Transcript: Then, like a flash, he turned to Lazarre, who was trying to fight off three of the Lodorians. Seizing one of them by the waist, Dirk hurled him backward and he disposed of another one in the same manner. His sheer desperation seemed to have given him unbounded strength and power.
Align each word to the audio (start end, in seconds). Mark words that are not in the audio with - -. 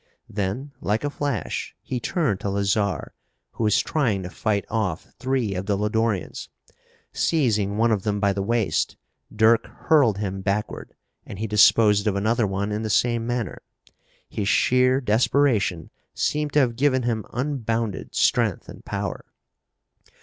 Then, 0.27 0.71
like 0.81 1.03
a 1.03 1.11
flash, 1.11 1.75
he 1.83 1.99
turned 1.99 2.39
to 2.39 2.49
Lazarre, 2.49 3.13
who 3.51 3.65
was 3.65 3.77
trying 3.81 4.23
to 4.23 4.31
fight 4.31 4.65
off 4.67 5.13
three 5.19 5.53
of 5.53 5.67
the 5.67 5.77
Lodorians. 5.77 6.49
Seizing 7.13 7.77
one 7.77 7.91
of 7.91 8.01
them 8.01 8.19
by 8.19 8.33
the 8.33 8.41
waist, 8.41 8.97
Dirk 9.31 9.67
hurled 9.67 10.17
him 10.17 10.41
backward 10.41 10.95
and 11.23 11.37
he 11.37 11.45
disposed 11.45 12.07
of 12.07 12.15
another 12.15 12.47
one 12.47 12.71
in 12.71 12.81
the 12.81 12.89
same 12.89 13.27
manner. 13.27 13.61
His 14.27 14.47
sheer 14.49 15.01
desperation 15.01 15.91
seemed 16.15 16.53
to 16.53 16.59
have 16.61 16.75
given 16.77 17.03
him 17.03 17.23
unbounded 17.31 18.15
strength 18.15 18.67
and 18.67 18.83
power. 18.83 19.23